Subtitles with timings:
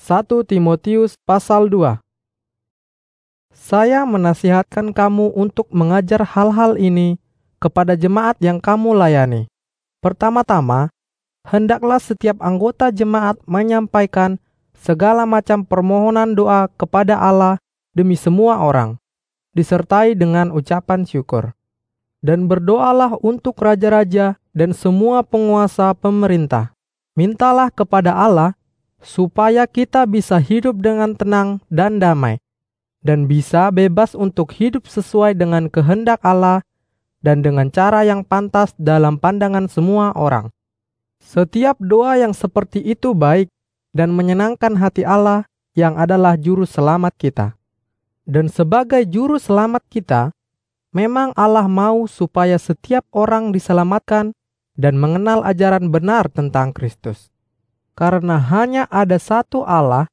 [0.00, 2.00] 1 Timotius pasal 2
[3.52, 7.20] Saya menasihatkan kamu untuk mengajar hal-hal ini
[7.60, 9.52] kepada jemaat yang kamu layani.
[10.00, 10.88] Pertama-tama,
[11.44, 14.40] hendaklah setiap anggota jemaat menyampaikan
[14.72, 17.60] segala macam permohonan doa kepada Allah
[17.92, 18.96] demi semua orang,
[19.52, 21.52] disertai dengan ucapan syukur.
[22.24, 26.72] Dan berdoalah untuk raja-raja dan semua penguasa pemerintah.
[27.12, 28.56] Mintalah kepada Allah
[29.00, 32.40] supaya kita bisa hidup dengan tenang dan damai,
[33.00, 36.60] dan bisa bebas untuk hidup sesuai dengan kehendak Allah
[37.20, 40.48] dan dengan cara yang pantas dalam pandangan semua orang.
[41.20, 43.52] Setiap doa yang seperti itu baik
[43.92, 45.44] dan menyenangkan hati Allah
[45.76, 47.46] yang adalah juru selamat kita.
[48.24, 50.30] Dan sebagai juru selamat kita,
[50.94, 54.32] memang Allah mau supaya setiap orang diselamatkan
[54.78, 57.28] dan mengenal ajaran benar tentang Kristus.
[58.00, 60.08] Karena hanya ada satu Allah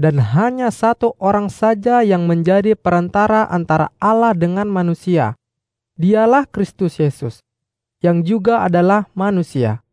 [0.00, 5.36] dan hanya satu orang saja yang menjadi perantara antara Allah dengan manusia.
[6.00, 7.44] Dialah Kristus Yesus,
[8.00, 9.84] yang juga adalah manusia.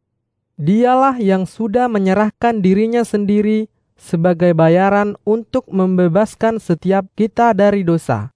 [0.56, 8.32] Dialah yang sudah menyerahkan dirinya sendiri sebagai bayaran untuk membebaskan setiap kita dari dosa.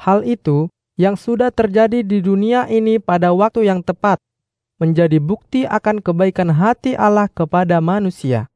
[0.00, 4.16] Hal itu yang sudah terjadi di dunia ini pada waktu yang tepat,
[4.80, 8.48] menjadi bukti akan kebaikan hati Allah kepada manusia.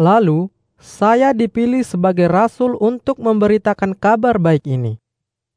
[0.00, 0.48] Lalu,
[0.80, 4.96] saya dipilih sebagai rasul untuk memberitakan kabar baik ini.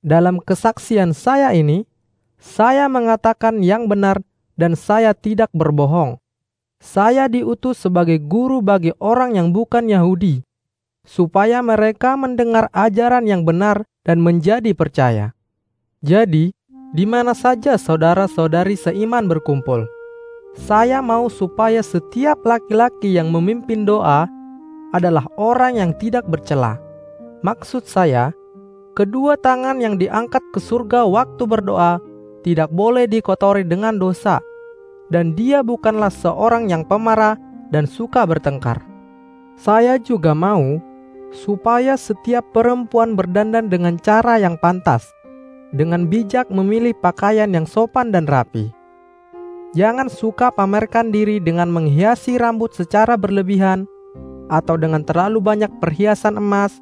[0.04, 1.88] Dalam kesaksian saya ini,
[2.36, 4.20] saya mengatakan yang benar
[4.60, 6.20] dan saya tidak berbohong.
[6.84, 10.44] Saya diutus sebagai guru bagi orang yang bukan Yahudi,
[11.08, 15.32] supaya mereka mendengar ajaran yang benar dan menjadi percaya.
[16.04, 16.52] Jadi,
[16.92, 19.88] di mana saja saudara-saudari seiman berkumpul,
[20.54, 24.30] saya mau supaya setiap laki-laki yang memimpin doa
[24.94, 26.78] adalah orang yang tidak bercela.
[27.42, 28.32] Maksud saya,
[28.94, 31.98] kedua tangan yang diangkat ke surga waktu berdoa
[32.46, 34.38] tidak boleh dikotori dengan dosa,
[35.10, 37.36] dan dia bukanlah seorang yang pemarah
[37.74, 38.86] dan suka bertengkar.
[39.58, 40.78] Saya juga mau
[41.34, 45.10] supaya setiap perempuan berdandan dengan cara yang pantas,
[45.74, 48.83] dengan bijak memilih pakaian yang sopan dan rapi.
[49.74, 53.90] Jangan suka pamerkan diri dengan menghiasi rambut secara berlebihan
[54.54, 56.78] atau dengan terlalu banyak perhiasan emas,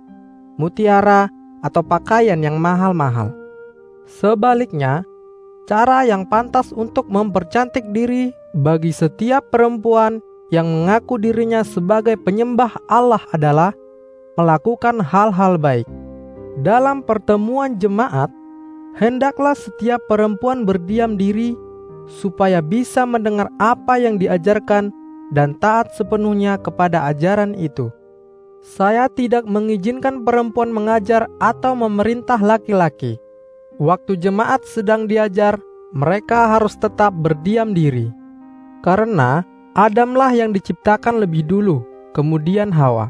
[0.59, 1.31] mutiara,
[1.63, 3.31] atau pakaian yang mahal-mahal.
[4.03, 5.07] Sebaliknya,
[5.71, 10.19] cara yang pantas untuk mempercantik diri bagi setiap perempuan
[10.51, 13.71] yang mengaku dirinya sebagai penyembah Allah adalah
[14.35, 15.87] melakukan hal-hal baik.
[16.59, 18.27] Dalam pertemuan jemaat,
[18.99, 21.55] hendaklah setiap perempuan berdiam diri
[22.11, 24.91] supaya bisa mendengar apa yang diajarkan
[25.31, 27.87] dan taat sepenuhnya kepada ajaran itu.
[28.61, 33.17] Saya tidak mengizinkan perempuan mengajar atau memerintah laki-laki
[33.81, 35.57] waktu jemaat sedang diajar,
[35.89, 38.13] mereka harus tetap berdiam diri.
[38.85, 41.79] Karena Adamlah yang diciptakan lebih dulu,
[42.11, 43.07] kemudian Hawa.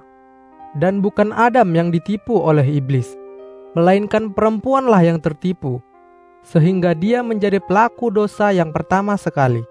[0.77, 3.17] Dan bukan Adam yang ditipu oleh iblis,
[3.73, 5.81] melainkan perempuanlah yang tertipu,
[6.41, 9.61] sehingga dia menjadi pelaku dosa yang pertama sekali.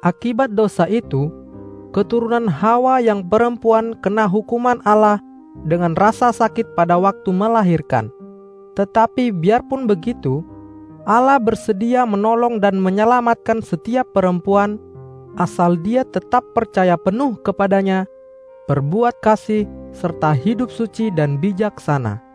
[0.00, 1.28] Akibat dosa itu,
[1.90, 5.18] keturunan Hawa yang perempuan kena hukuman Allah
[5.66, 8.12] dengan rasa sakit pada waktu melahirkan.
[8.78, 10.46] Tetapi biarpun begitu,
[11.08, 14.78] Allah bersedia menolong dan menyelamatkan setiap perempuan
[15.40, 18.04] asal dia tetap percaya penuh kepadanya,
[18.70, 19.64] berbuat kasih,
[19.94, 22.27] serta hidup suci dan bijaksana.